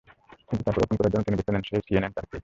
[0.49, 2.39] কিন্তু এরপরও ফোন করার জন্য তিনি বেছে নেন সেই সিএনএন টার্ককেই।